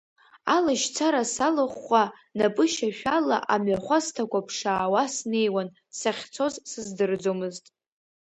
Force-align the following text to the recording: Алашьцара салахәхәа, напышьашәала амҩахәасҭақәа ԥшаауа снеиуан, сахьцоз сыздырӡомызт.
Алашьцара 0.55 1.21
салахәхәа, 1.33 2.03
напышьашәала 2.37 3.37
амҩахәасҭақәа 3.53 4.45
ԥшаауа 4.47 5.03
снеиуан, 5.13 5.69
сахьцоз 5.99 6.53
сыздырӡомызт. 6.69 7.65